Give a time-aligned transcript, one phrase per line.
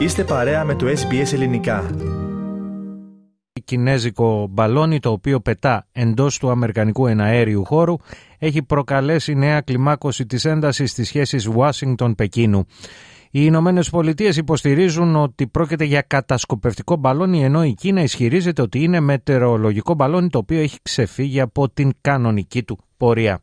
[0.00, 1.90] Είστε παρέα με το SBS Ελληνικά.
[3.64, 7.94] Κινέζικο μπαλόνι το οποίο πετά εντός του Αμερικανικού εναέριου χώρου
[8.38, 12.66] έχει προκαλέσει νέα κλιμάκωση της έντασης στις σχέσεις Ουάσιγκτον-Πεκίνου.
[13.30, 19.00] Οι Ηνωμένες Πολιτείες υποστηρίζουν ότι πρόκειται για κατασκοπευτικό μπαλόνι, ενώ η Κίνα ισχυρίζεται ότι είναι
[19.00, 23.40] μετεωρολογικό μπαλόνι το οποίο έχει ξεφύγει από την κανονική του πορεία.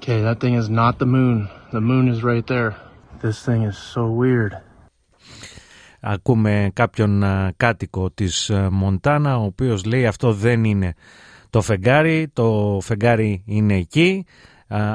[0.00, 1.48] Okay, that thing is not the moon.
[1.72, 2.72] The moon is right there.
[3.22, 4.52] This thing is so weird.
[6.00, 7.24] Ακούμε κάποιον
[7.56, 10.94] κάτοικο της Μοντάνα ο οποίος λέει αυτό δεν είναι
[11.50, 14.24] το φεγγάρι, το φεγγάρι είναι εκεί,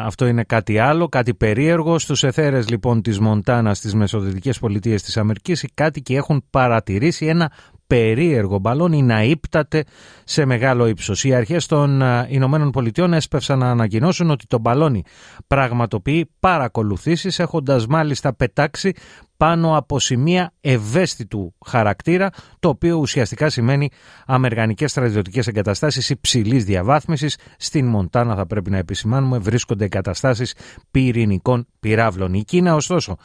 [0.06, 2.00] αυτό είναι κάτι άλλο, κάτι περίεργο.
[2.00, 7.52] Στους εθέρες λοιπόν της Μοντάνα στις Μεσοδυτικές Πολιτείες της Αμερικής οι κάτοικοι έχουν παρατηρήσει ένα
[7.88, 9.84] περίεργο μπαλόνι να ύπταται
[10.24, 11.24] σε μεγάλο ύψος.
[11.24, 15.04] Οι αρχές των Ηνωμένων Πολιτειών έσπευσαν να ανακοινώσουν ότι το μπαλόνι
[15.48, 18.94] πραγματοποιεί παρακολουθήσεις έχοντας μάλιστα πετάξει
[19.38, 23.90] πάνω από σημεία ευαίσθητου χαρακτήρα, το οποίο ουσιαστικά σημαίνει
[24.26, 27.38] αμερικανικές στρατιωτικές εγκαταστάσεις υψηλής διαβάθμισης.
[27.58, 30.56] Στην Μοντάνα θα πρέπει να επισημάνουμε βρίσκονται εγκαταστάσεις
[30.92, 32.34] πυρηνικών πυράβλων.
[32.34, 33.16] Η Κίνα ωστόσο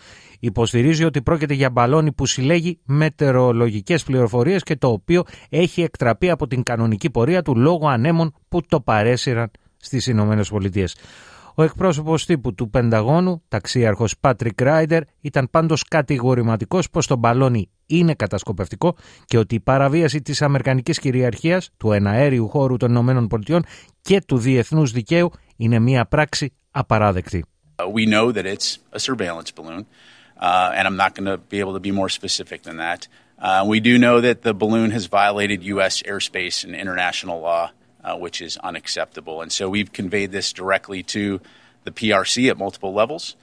[0.41, 6.47] υποστηρίζει ότι πρόκειται για μπαλόνι που συλλέγει μετεωρολογικές πληροφορίες και το οποίο έχει εκτραπεί από
[6.47, 10.97] την κανονική πορεία του λόγω ανέμων που το παρέσυραν στις Ηνωμένες Πολιτείες.
[11.61, 18.15] Ο εκπρόσωπος τύπου του Πενταγώνου, ταξίαρχος Πάτρικ Ράιντερ, ήταν πάντως κατηγορηματικός πως το μπαλόνι είναι
[18.15, 23.65] κατασκοπευτικό και ότι η παραβίαση της Αμερικανικής κυριαρχίας, του εναέριου χώρου των Ηνωμένων Πολιτειών
[24.01, 27.45] και του διεθνούς δικαίου είναι μια πράξη απαράδεκτη.
[27.77, 29.83] We know that it's a surveillance balloon,
[30.41, 33.01] uh, and I'm not going to be able to be more specific than that.
[33.47, 35.95] Uh, we do know that the balloon has violated U.S.
[36.13, 37.65] airspace and international law.
[38.05, 39.37] Uh, which is unacceptable.
[39.43, 41.41] And so we've conveyed this directly to
[41.85, 43.37] the PRC at multiple levels.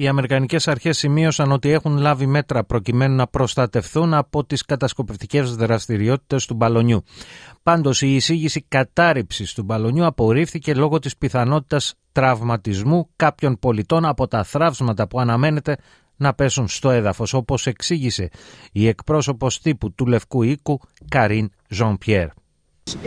[0.00, 6.46] Οι Αμερικανικές αρχές σημείωσαν ότι έχουν λάβει μέτρα προκειμένου να προστατευθούν από τις κατασκοπευτικές δραστηριότητες
[6.46, 7.02] του μπαλονιού.
[7.62, 14.44] Πάντως η εισήγηση κατάρριψης του μπαλονιού απορρίφθηκε λόγω της πιθανότητας τραυματισμού κάποιων πολιτών από τα
[14.44, 15.76] θράψματα που αναμένεται
[16.16, 18.30] να πέσουν στο έδαφος, όπως εξήγησε
[18.72, 22.28] η εκπρόσωπος τύπου του Λευκού Οίκου Καρίν Ζων Πιέρ.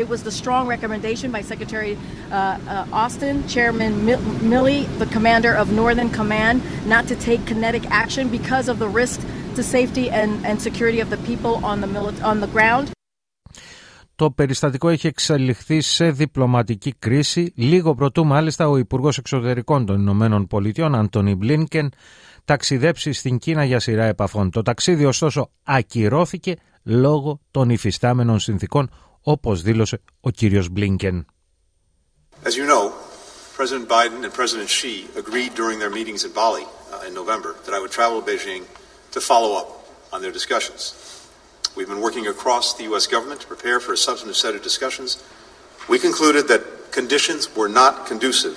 [0.02, 3.94] It was the strong recommendation by Secretary uh, uh, Austin, Chairman
[4.52, 6.58] Milley, the commander of Northern Command,
[6.94, 9.20] not to take kinetic action because of the risk
[9.56, 11.90] to safety and, and security of the people on the,
[12.31, 12.91] on the ground.
[14.16, 17.53] Το περιστατικό έχει εξελιχθεί σε διπλωματική κρίση.
[17.56, 21.91] Λίγο πρωτού, μάλιστα, ο Υπουργός Εξωτερικών των Ηνωμένων Πολιτειών, Αντώνι Μπλίνκεν,
[22.46, 24.50] ταξιδέψει στην Κίνα για σειρά επαφών.
[24.50, 28.90] Το ταξίδι, ωστόσο, ακυρώθηκε λόγω των υφιστάμενων συνθήκων
[29.22, 31.27] όπως δήλωσε ο κύριος Μπλίνκεν.
[32.44, 32.93] As you know,
[33.56, 37.75] President Biden and President Xi agreed during their meetings in Bali uh, in November that
[37.75, 38.62] I would travel to Beijing
[39.12, 39.69] to follow up
[40.12, 40.82] on their discussions.
[41.77, 43.06] We've been working across the U.S.
[43.06, 45.22] government to prepare for a substantive set of discussions.
[45.88, 48.56] We concluded that conditions were not conducive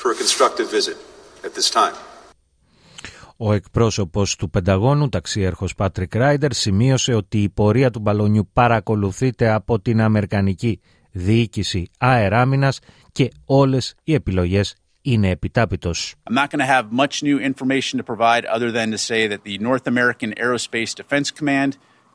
[0.00, 0.96] for a constructive visit
[1.44, 1.94] at this time.
[3.37, 9.79] Ο εκπρόσωπος του Πενταγώνου, ταξίαρχος Πάτρικ Ράιντερ, σημείωσε ότι η πορεία του μπαλονιού παρακολουθείται από
[9.79, 10.79] την Αμερικανική
[11.11, 12.79] Διοίκηση Αεράμινας
[13.11, 16.15] και όλες οι επιλογές είναι επιτάπητος.
[16.29, 19.43] I'm not going to have much new information to provide other than to say that
[19.43, 21.71] the North American Aerospace Defense Command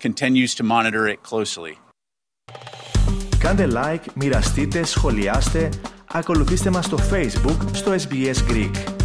[0.06, 1.74] continues to monitor it closely.
[3.38, 5.68] Κάντε like, μοιραστείτε, σχολιάστε,
[6.12, 8.99] ακολουθήστε μας στο Facebook, στο SBS Greek.